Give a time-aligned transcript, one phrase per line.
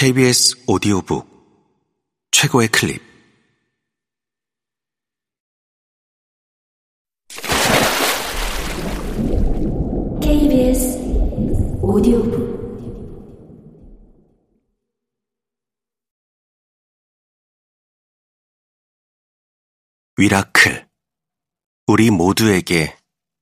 [0.00, 1.28] KBS 오디오북
[2.30, 3.02] 최고의 클립.
[10.22, 10.96] KBS
[11.82, 12.40] 오디오북.
[20.16, 20.88] 위라클.
[21.88, 22.96] 우리 모두에게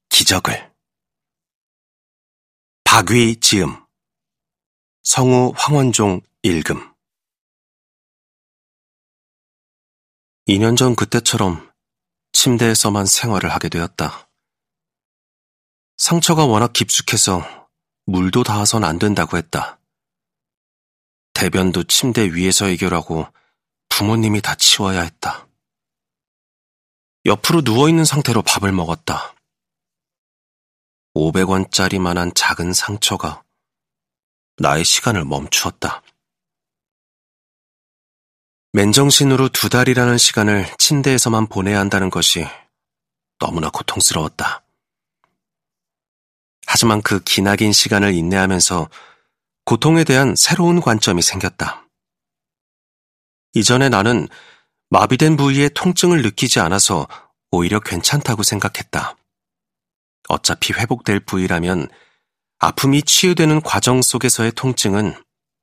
[0.09, 0.73] 기적을.
[2.83, 3.77] 박위 지음.
[5.05, 6.95] 성우 황원종 읽음
[10.48, 11.71] 2년 전 그때처럼
[12.33, 14.30] 침대에서만 생활을 하게 되었다.
[15.98, 17.69] 상처가 워낙 깊숙해서
[18.07, 19.79] 물도 닿아선 안 된다고 했다.
[21.34, 23.27] 대변도 침대 위에서 해결하고
[23.91, 25.46] 부모님이 다 치워야 했다.
[27.27, 29.35] 옆으로 누워있는 상태로 밥을 먹었다.
[31.15, 33.45] 500원짜리만한 작은 상처가
[34.57, 36.02] 나의 시간을 멈추었다.
[38.73, 42.47] 맨정신으로 두 달이라는 시간을 침대에서만 보내야 한다는 것이
[43.38, 44.63] 너무나 고통스러웠다.
[46.66, 48.91] 하지만 그 기나긴 시간을 인내하면서
[49.65, 51.88] 고통에 대한 새로운 관점이 생겼다.
[53.55, 54.29] 이전에 나는
[54.91, 57.09] 마비된 부위에 통증을 느끼지 않아서
[57.51, 59.16] 오히려 괜찮다고 생각했다.
[60.29, 61.88] 어차피 회복될 부위라면
[62.59, 65.15] 아픔이 치유되는 과정 속에서의 통증은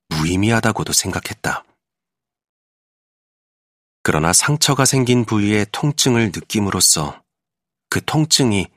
[0.10, 1.64] 무의미하다고도 생각했다.
[4.08, 7.24] 그러나 상처가 생긴 부위에 통증을 느낌으로써
[7.90, 8.68] 그 통증이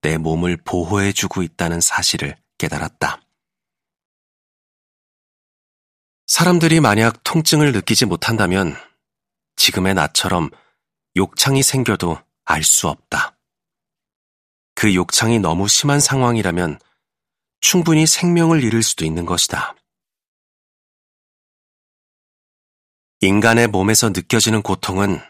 [0.00, 3.20] 내 몸을 보호해주고 있다는 사실을 깨달았다.
[6.26, 8.74] 사람들이 만약 통증을 느끼지 못한다면
[9.56, 10.48] 지금의 나처럼
[11.16, 13.36] 욕창이 생겨도 알 수 없다.
[14.74, 16.80] 그 욕창이 너무 심한 상황이라면
[17.60, 19.74] 충분히 생명을 잃을 수도 있는 것이다.
[23.26, 25.20] 인간의 몸에서 느껴지는 고통은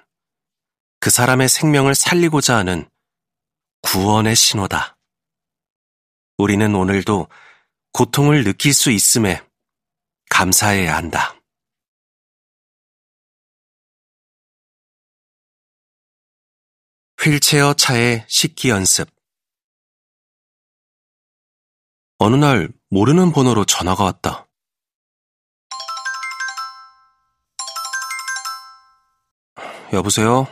[1.00, 2.88] 그 사람의 생명을 살리고자 하는
[3.82, 4.98] 구원의 신호다.
[6.36, 7.28] 우리는 오늘도
[7.92, 9.42] 고통을 느낄 수 있음에
[10.28, 11.34] 감사해야 한다.
[17.18, 19.08] 휠체어 차의 식기 연습
[22.18, 24.45] 어느 날 모르는 번호로 전화가 왔다.
[29.92, 30.48] 여보세요?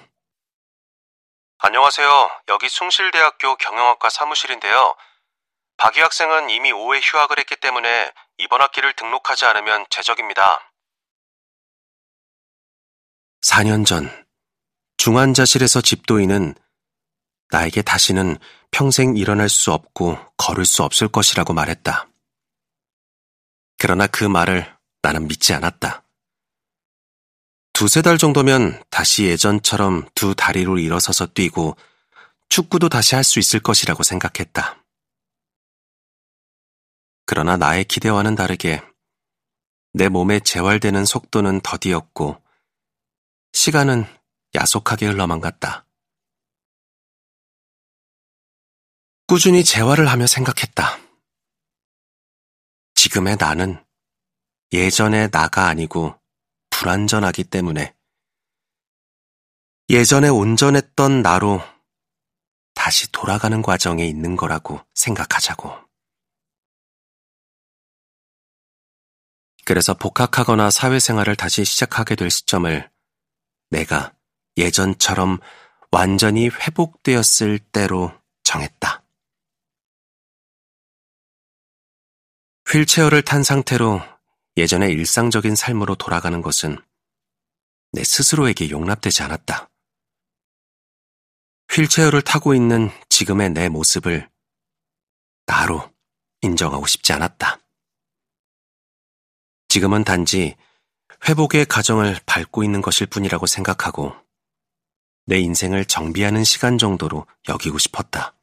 [1.59, 2.31] 안녕하세요.
[2.49, 4.97] 여기 숭실대학교 경영학과 사무실인데요.
[5.77, 10.72] 박희 학생은 이미 5회 휴학을 했기 때문에 이번 학기를 등록하지 않으면 제적입니다.
[13.43, 14.09] 4년 전
[14.99, 16.55] 중환자실에서 집도인은
[17.51, 18.39] 나에게 다시는
[18.71, 22.06] 평생 일어날 수 없고 걸을 수 없을 것이라고 말했다.
[23.78, 26.03] 그러나 그 말을 나는 믿지 않았다.
[27.74, 31.76] 두세 달 정도면 다시 예전처럼 두 다리로 일어서서 뛰고
[32.48, 34.80] 축구도 다시 할 수 있을 것이라고 생각했다.
[37.26, 38.80] 그러나 나의 기대와는 다르게
[39.92, 42.40] 내 몸에 재활되는 속도는 더디었고
[43.52, 44.04] 시간은
[44.54, 45.84] 야속하게 흘러만 갔다.
[49.26, 51.00] 꾸준히 재활을 하며 생각했다.
[52.94, 53.84] 지금의 나는
[54.72, 56.16] 예전의 나가 아니고
[56.74, 57.94] 불완전하기 때문에
[59.88, 61.62] 예전에 온전했던 나로
[62.74, 65.72] 다시 돌아가는 과정에 있는 거라고 생각하자고.
[69.64, 72.91] 그래서 복학하거나 사회생활을 다시 시작하게 될 시점을
[73.70, 74.12] 내가
[74.56, 75.38] 예전처럼
[75.91, 78.12] 완전히 회복되었을 때로
[78.42, 79.02] 정했다.
[82.68, 84.13] 휠체어를 탄 상태로
[84.56, 86.78] 예전의 일상적인 삶으로 돌아가는 것은
[87.92, 89.70] 내 스스로에게 용납되지 않았다.
[91.70, 94.31] 휠체어를 타고 있는 지금의 내 모습을
[95.47, 95.92] 나로
[96.42, 97.59] 인정하고 싶지 않았다.
[99.69, 100.56] 지금은 단지
[101.28, 104.15] 회복의 과정을 밟고 있는 것일 뿐이라고 생각하고
[105.27, 108.34] 내 인생을 정비하는 시간 정도로 여기고 싶었다.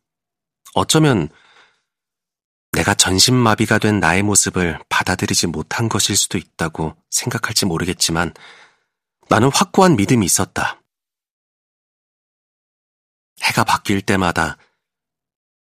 [0.73, 1.29] 어쩌면
[2.71, 8.33] 내가 전신마비가 된 나의 모습을 받아들이지 못한 것일 수도 있다고 생각할지 모르겠지만
[9.29, 10.81] 나는 확고한 믿음이 있었다.
[13.41, 14.57] 해가 바뀔 때마다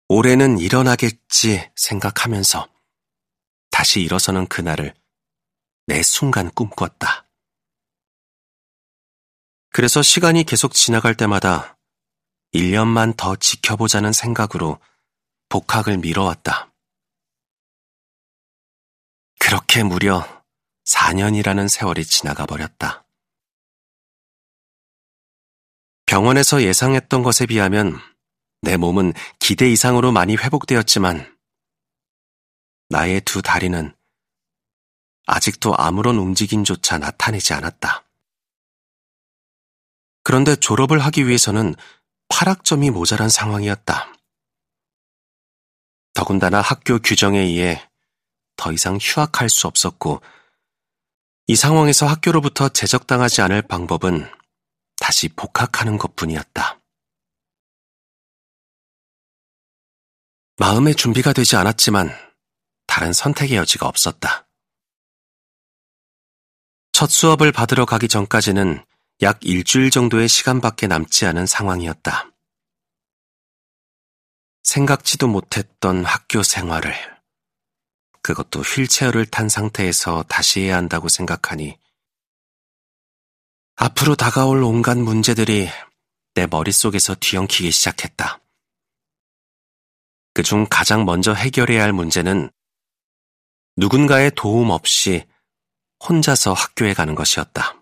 [0.10, 2.68] 올해는 일어나겠지 생각하면서
[3.70, 4.94] 다시 일어서는 그날을
[5.86, 7.28] 내 순간 꿈꿨다.
[9.70, 11.78] 그래서 시간이 계속 지나갈 때마다
[12.54, 14.80] 1년만 더 지켜보자는 생각으로
[15.50, 16.72] 복학을 미뤄왔다.
[19.48, 20.44] 그렇게 무려
[20.84, 23.08] 4년이라는 세월이 지나가 버렸다.
[26.06, 27.98] 병원에서 예상했던 것에 비하면
[28.62, 31.34] 내 몸은 기대 이상으로 많이 회복되었지만
[32.90, 33.96] 나의 두 다리는
[35.28, 38.04] 아직도 아무런 움직임조차 나타내지 않았다.
[40.24, 41.74] 그런데 졸업을 하기 위해서는
[42.28, 44.14] 파락점이 모자란 상황이었다.
[46.14, 47.87] 더군다나 학교 규정에 의해
[48.58, 50.22] 더 이상 휴학할 수 없었고
[51.48, 54.30] 이 상황에서 학교로부터 제적당하지 않을 방법은
[54.98, 56.82] 다시 복학하는 것 뿐이었다.
[60.58, 62.10] 마음의 준비가 되지 않았지만
[62.88, 64.48] 다른 선택의 여지가 없었다.
[66.92, 68.84] 첫 수업을 받으러 가기 전까지는
[69.22, 72.32] 약 일주일 정도의 시간밖에 남지 않은 상황이었다.
[74.64, 77.17] 생각지도 못했던 학교 생활을,
[78.28, 81.80] 그것도 휠체어를 탄 상태에서 다시 해야 한다고 생각하니,
[83.78, 85.70] 앞으로 다가올 온갖 문제들이
[86.34, 88.42] 내 머릿속에서 뒤엉키기 시작했다.
[90.34, 92.52] 그중 가장 먼저 해결해야 할 문제는
[93.78, 95.26] 누군가의 도움 없이
[96.04, 97.82] 혼자서 학교에 가는 것이었다.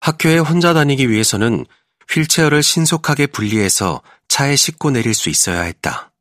[0.00, 1.64] 학교에 혼자 다니기 위해서는
[2.10, 6.12] 휠체어를 신속하게 분리해서 차에 싣고 내릴 수 있어야 했다.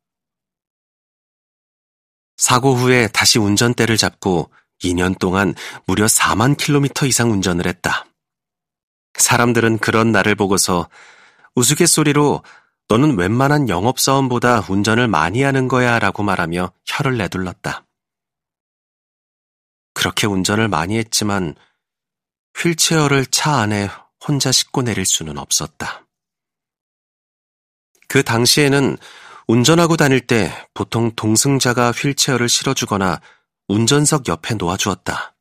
[2.37, 4.51] 사고 후에 다시 운전대를 잡고
[4.83, 5.55] 2년 동안
[5.85, 8.05] 무려 4만 킬로미터 이상 운전을 했다.
[9.17, 10.89] 사람들은 그런 나를 보고서
[11.55, 12.43] 우스갯소리로
[12.89, 17.85] 너는 웬만한 영업사원보다 운전을 많이 하는 거야 라고 말하며 혀를 내둘렀다.
[19.93, 21.55] 그렇게 운전을 많이 했지만
[22.55, 23.89] 휠체어를 차 안에
[24.27, 26.05] 혼자 싣고 내릴 수는 없었다.
[28.07, 28.97] 그 당시에는
[29.47, 33.21] 운전하고 다닐 때 보통 동승자가 휠체어를 실어주거나
[33.67, 35.35] 운전석 옆에 놓아주었다.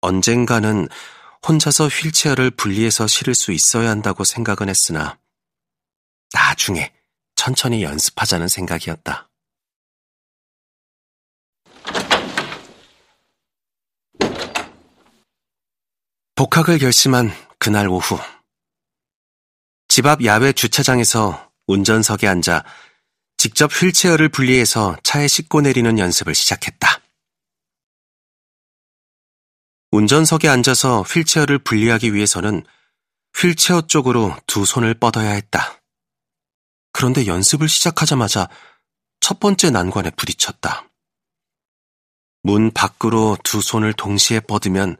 [0.00, 0.88] 언젠가는
[1.46, 5.18] 혼자서 휠체어를 분리해서 실을 수 있어야 한다고 생각은 했으나
[6.32, 6.94] 나중에
[7.36, 9.28] 천천히 연습하자는 생각이었다.
[16.36, 18.18] 복학을 결심한 그날 오후.
[19.88, 22.64] 집 앞 야외 주차장에서 운전석에 앉아
[23.36, 27.00] 직접 휠체어를 분리해서 차에 싣고 내리는 연습을 시작했다.
[29.90, 32.64] 운전석에 앉아서 휠체어를 분리하기 위해서는
[33.36, 35.80] 휠체어 쪽으로 두 손을 뻗어야 했다.
[36.92, 38.48] 그런데 연습을 시작하자마자
[39.20, 40.88] 첫 번째 난관에 부딪혔다.
[42.42, 44.96] 문 밖으로 두 손을 동시에 뻗으면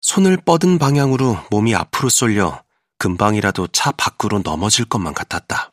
[0.00, 2.63] 손을 뻗은 방향으로 몸이 앞으로 쏠려
[2.98, 5.72] 금방이라도 차 밖으로 넘어질 것만 같았다.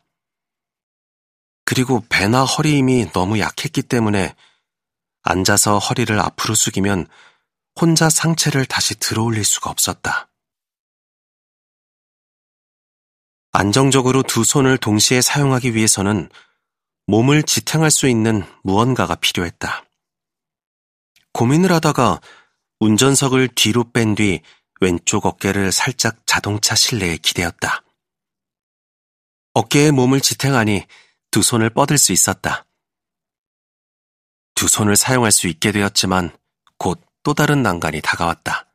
[1.65, 4.35] 그리고 배나 허리 힘이 너무 약했기 때문에
[5.23, 7.07] 앉아서 허리를 앞으로 숙이면
[7.79, 10.29] 혼자 상체를 다시 들어 올릴 수가 없었다.
[13.53, 16.29] 안정적으로 두 손을 동시에 사용하기 위해서는
[17.07, 19.83] 몸을 지탱할 수 있는 무언가가 필요했다.
[21.33, 22.21] 고민을 하다가
[22.79, 24.41] 운전석을 뒤로 뺀 뒤
[24.81, 27.83] 왼쪽 어깨를 살짝 자동차 실내에 기대었다.
[29.53, 30.85] 어깨에 몸을 지탱하니
[31.31, 32.65] 두 손을 뻗을 수 있었다.
[34.55, 36.35] 두 손을 사용할 수 있게 되었지만
[36.77, 38.67] 곧 또 다른 난간이 다가왔다.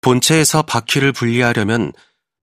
[0.00, 1.92] 본체에서 바퀴를 분리하려면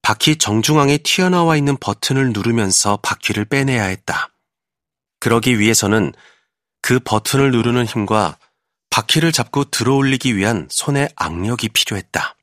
[0.02, 4.34] 바퀴 정중앙에 튀어나와 있는 버튼을 누르면서 바퀴를 빼내야 했다.
[5.20, 6.14] 그러기 위해서는
[6.82, 8.38] 그 버튼을 누르는 힘과
[8.92, 12.36] 바퀴를 잡고 들어 올리기 위한 손의 악력이 필요했다.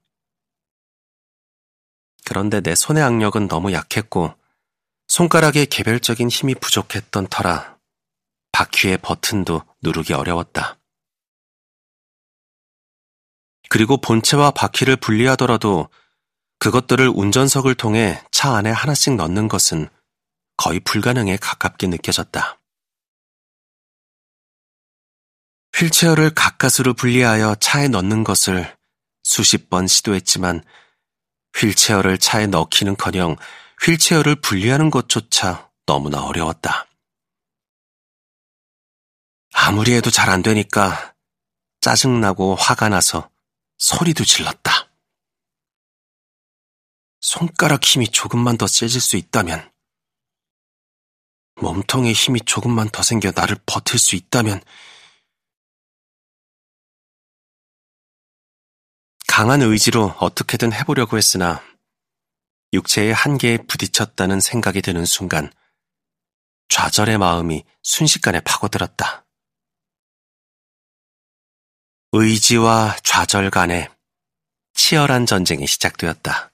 [2.24, 4.34] 그런데 내 손의 악력은 너무 약했고
[5.06, 7.78] 손가락에 개별적인 힘이 부족했던 터라
[8.52, 10.78] 바퀴의 버튼도 누르기 어려웠다.
[13.70, 15.88] 그리고 본체와 바퀴를 분리하더라도
[16.58, 19.88] 그것들을 운전석을 통해 차 안에 하나씩 넣는 것은
[20.56, 22.57] 거의 불가능에 가깝게 느껴졌다.
[25.76, 28.76] 휠체어를 가까스로 분리하여 차에 넣는 것을
[29.22, 30.64] 수십 번 시도했지만
[31.56, 33.36] 휠체어를 차에 넣기는 커녕
[33.84, 36.86] 휠체어를 분리하는 것조차 너무나 어려웠다.
[39.52, 41.14] 아무리 해도 잘 안 되니까
[41.80, 43.30] 짜증나고 화가 나서
[43.78, 44.90] 소리도 질렀다.
[47.20, 49.70] 손가락 힘이 조금만 더 세질 수 있다면,
[51.60, 54.60] 몸통에 힘이 조금만 더 생겨 나를 버틸 수 있다면,
[59.38, 61.62] 강한 의지로 어떻게든 해보려고 했으나
[62.72, 65.52] 육체의 한계에 부딪혔다는 생각이 드는 순간
[66.68, 69.24] 좌절의 마음이 순식간에 파고들었다.
[72.10, 73.88] 의지와 좌절 간에
[74.74, 76.50] 치열한 전쟁이 시작되었다.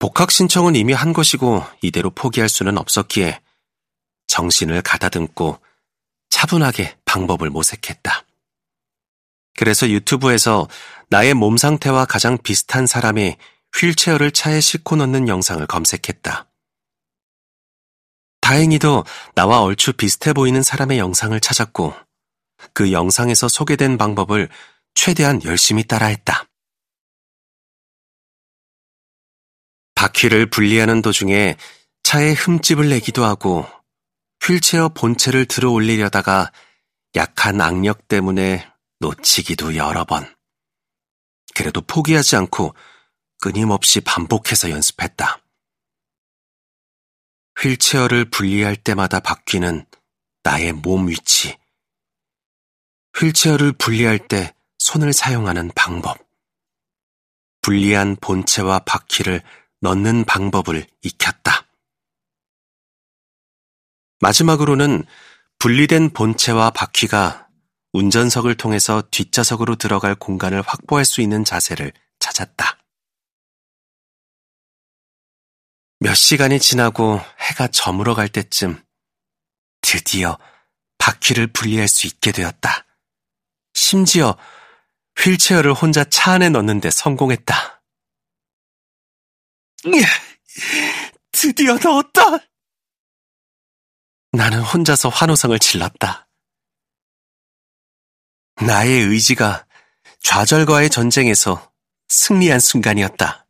[0.00, 3.40] 복학 신청은 이미 한 것이고 이대로 포기할 수는 없었기에
[4.26, 5.60] 정신을 가다듬고
[6.30, 8.27] 차분하게 방법을 모색했다.
[9.58, 10.68] 그래서 유튜브에서
[11.08, 13.36] 나의 몸 상태와 가장 비슷한 사람의
[13.74, 16.48] 휠체어를 차에 싣고 넣는 영상을 검색했다.
[18.40, 21.92] 다행히도 나와 얼추 비슷해 보이는 사람의 영상을 찾았고
[22.72, 24.48] 그 영상에서 소개된 방법을
[24.94, 26.44] 최대한 열심히 따라했다.
[29.96, 31.56] 바퀴를 분리하는 도중에
[32.04, 33.66] 차에 흠집을 내기도 하고
[34.40, 36.52] 휠체어 본체를 들어 올리려다가
[37.16, 38.64] 약한 악력 때문에
[39.00, 40.34] 놓치기도 여러 번.
[41.54, 42.74] 그래도 포기하지 않고
[43.40, 45.40] 끊임없이 반복해서 연습했다.
[47.60, 49.86] 휠체어를 분리할 때마다 바뀌는
[50.42, 51.58] 나의 몸 위치.
[53.16, 56.18] 휠체어를 분리할 때 손을 사용하는 방법.
[57.62, 59.42] 분리한 본체와 바퀴를
[59.80, 61.66] 넣는 방법을 익혔다.
[64.20, 65.04] 마지막으로는
[65.58, 67.47] 분리된 본체와 바퀴가
[67.92, 72.78] 운전석을 통해서 뒷좌석으로 들어갈 공간을 확보할 수 있는 자세를 찾았다.
[76.00, 78.82] 몇 시간이 지나고 해가 저물어 갈 때쯤
[79.80, 80.38] 드디어
[80.98, 82.86] 바퀴를 분리할 수 있게 되었다.
[83.74, 84.36] 심지어
[85.16, 87.82] 휠체어를 혼자 차 안에 넣는데 성공했다.
[91.32, 92.20] 드디어 넣었다!
[94.32, 96.27] 나는 혼자서 환호성을 질렀다.
[98.66, 99.66] 나의 의지가
[100.22, 101.70] 좌절과의 전쟁에서
[102.08, 103.46] 승리한 순간이었다.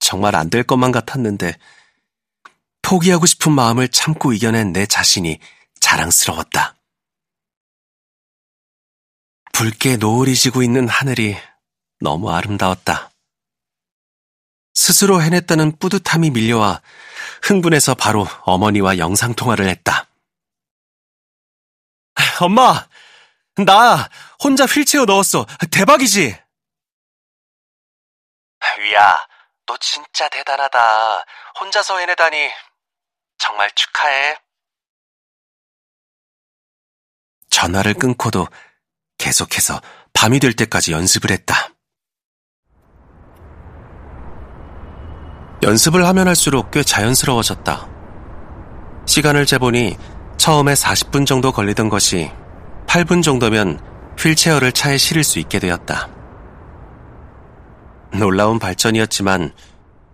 [0.00, 1.58] 정말 안 될 것만 같았는데
[2.82, 5.38] 포기하고 싶은 마음을 참고 이겨낸 내 자신이
[5.80, 6.76] 자랑스러웠다.
[9.52, 11.36] 붉게 노을이 지고 있는 하늘이
[12.00, 13.10] 너무 아름다웠다.
[14.72, 16.80] 스스로 해냈다는 뿌듯함이 밀려와
[17.42, 20.07] 흥분해서 바로 어머니와 영상통화를 했다.
[22.40, 22.88] 엄마!
[23.64, 24.08] 나
[24.42, 25.46] 혼자 휠체어 넣었어.
[25.70, 26.38] 대박이지?
[28.78, 29.26] 위야,
[29.66, 31.24] 너 진짜 대단하다.
[31.60, 32.50] 혼자서 해내다니.
[33.38, 34.36] 정말 축하해.
[37.50, 38.46] 전화를 끊고도
[39.16, 39.80] 계속해서
[40.12, 41.70] 밤이 될 때까지 연습을 했다.
[45.62, 47.88] 연습을 하면 할수록 꽤 자연스러워졌다.
[49.06, 49.96] 시간을 재보니
[50.38, 52.30] 처음에 40분 정도 걸리던 것이
[52.86, 53.80] 8분 정도면
[54.18, 56.08] 휠체어를 차에 실을 수 있게 되었다.
[58.12, 59.52] 놀라운 발전이었지만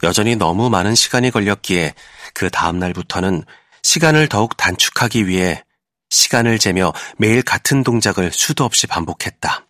[0.02, 1.94] 여전히 너무 많은 시간이 걸렸기에
[2.34, 3.44] 그 다음날부터는
[3.82, 5.62] 시간을 더욱 단축하기 위해
[6.10, 9.66] 시간을 재며 매일 같은 동작을 수도 없이 반복했다.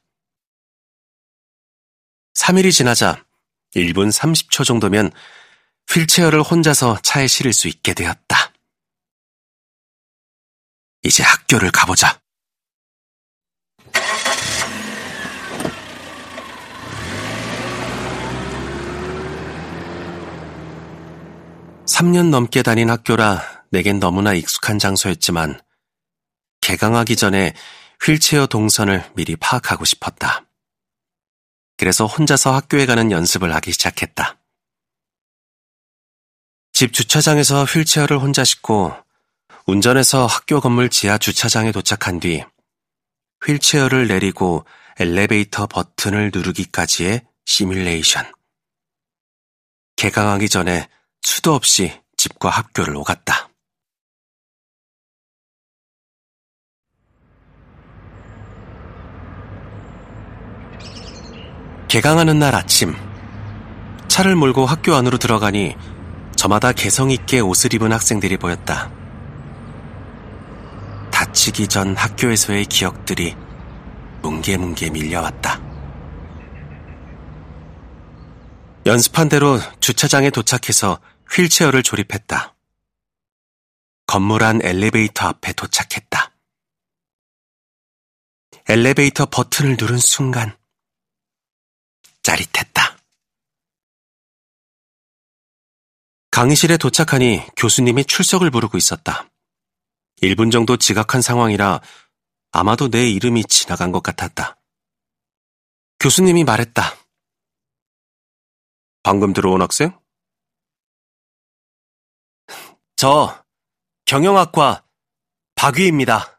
[2.35, 3.25] 3일이 지나자
[3.77, 5.11] 1분 30초 정도면
[5.89, 8.54] 휠체어를 혼자서 차에 실을 수 있게 되었다.
[11.05, 12.19] 이제 학교를 가보자.
[21.87, 25.61] 3년 넘게 다닌 학교라 내겐 너무나 익숙한 장소였지만
[26.63, 27.55] 개강하기 전에
[28.03, 30.47] 휠체어 동선을 미리 파악하고 싶었다.
[31.77, 34.39] 그래서 혼자서 학교에 가는 연습을 하기 시작했다.
[36.73, 39.04] 집 주차장에서 휠체어를 혼자 싣고
[39.67, 42.45] 운전해서 학교 건물 지하 주차장에 도착한 뒤
[43.47, 44.67] 휠체어를 내리고
[44.99, 48.31] 엘리베이터 버튼을 누르기까지의 시뮬레이션.
[49.97, 50.89] 개강하기 전에
[51.23, 53.49] 수도 없이 집과 학교를 오갔다.
[61.89, 62.95] 개강하는 날 아침,
[64.09, 65.75] 차를 몰고 학교 안으로 들어가니
[66.37, 69.04] 저마다 개성 있게 옷을 입은 학생들이 보였다.
[71.35, 73.35] 다치기 전 학교에서의 기억들이
[74.23, 75.61] 뭉게뭉게 밀려왔다.
[78.87, 81.01] 연습한 대로 주차장에 도착해서
[81.33, 82.55] 휠체어를 조립했다.
[84.07, 86.33] 건물 안 엘리베이터 앞에 도착했다.
[88.69, 90.57] 엘리베이터 버튼을 누른 순간
[92.23, 92.97] 짜릿했다.
[96.31, 99.29] 강의실에 도착하니 교수님이 출석을 부르고 있었다.
[100.25, 101.81] 1분 정도 지각한 상황이라
[102.53, 104.57] 아마도 내 이름이 지나간 것 같았다.
[106.01, 106.83] 교수님이 말했다.
[109.03, 109.99] 방금 들어온 학생?
[112.97, 113.45] 저
[114.07, 114.85] 경영학과
[115.57, 116.35] 박위입니다.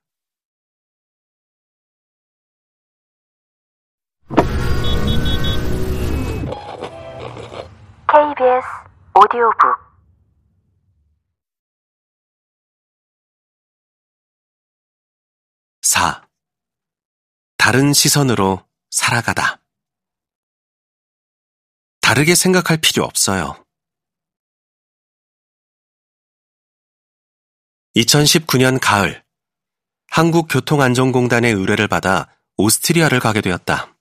[9.17, 9.84] 오디오북
[15.85, 16.27] 4.
[17.57, 19.61] 다른 시선으로 살아가다.
[22.01, 23.63] 다르게 생각할 필요 없어요.
[27.95, 29.23] 2019년 가을,
[30.09, 33.95] 한국교통안전공단의 의뢰를 받아 오스트리아를 가게 되었다.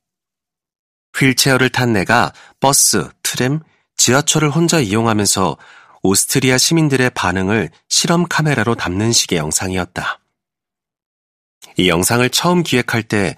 [1.14, 3.60] 휠체어를 탄 내가 버스, 트램,
[3.98, 5.58] 지하철을 혼자 이용하면서
[6.02, 10.23] 오스트리아 시민들의 반응을 실험 카메라로 담는 식의 영상이었다.
[11.76, 13.36] 이 영상을 처음 기획할 때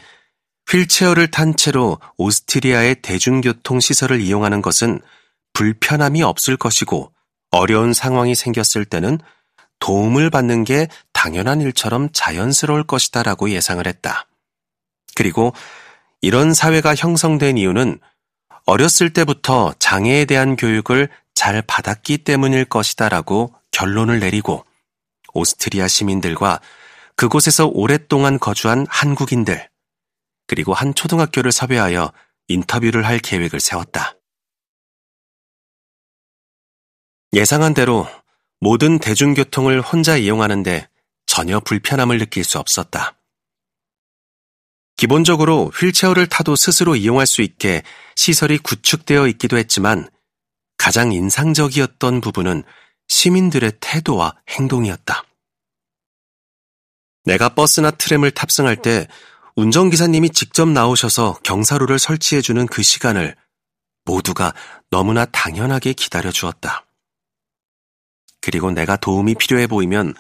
[0.69, 5.01] 휠체어를 탄 채로 오스트리아의 대중교통 시설을 이용하는 것은
[5.53, 7.13] 불편함이 없을 것이고
[7.51, 9.19] 어려운 상황이 생겼을 때는
[9.79, 14.27] 도움을 받는 게 당연한 일처럼 자연스러울 것이다 라고 예상을 했다.
[15.15, 15.53] 그리고
[16.21, 18.01] 이런 사회가 형성된 이유는
[18.67, 24.65] 어렸을 때부터 장애에 대한 교육을 잘 받았기 때문일 것이다 라고 결론을 내리고
[25.35, 26.61] 오스트리아 시민들과
[27.17, 29.69] 그곳에서 오랫동안 거주한 한국인들,
[30.47, 32.13] 그리고 한 초등학교를 섭외하여
[32.49, 34.17] 인터뷰를 할 계획을 세웠다.
[37.33, 38.07] 예상한 대로
[38.61, 40.89] 모든 대중교통을 혼자 이용하는데
[41.27, 43.19] 전혀 불편함을 느낄 수 없었다.
[44.97, 47.83] 기본적으로 휠체어를 타도 스스로 이용할 수 있게
[48.15, 50.09] 시설이 구축되어 있기도 했지만
[50.79, 52.63] 가장 인상적이었던 부분은
[53.09, 55.25] 시민들의 태도와 행동이었다.
[57.27, 59.07] 내가 버스나 트램을 탑승할 때
[59.57, 63.37] 운전기사님이 직접 나오셔서 경사로를 설치해주는 그 시간을
[64.05, 64.55] 모두가
[64.91, 66.87] 너무나 당연하게 기다려 주었다.
[68.41, 70.15] 그리고 내가 도움이 필요해 보이면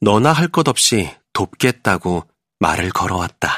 [0.00, 2.26] 너나 할 것 없이 돕겠다고
[2.58, 3.50] 말을 걸어왔다.